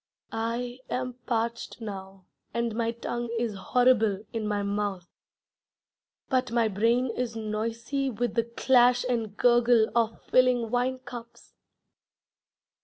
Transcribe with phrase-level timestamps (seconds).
[0.31, 5.07] I am parched now, and my tongue is horrible in my mouth,
[6.27, 11.53] But my brain is noisy With the clash and gurgle of filling wine cups.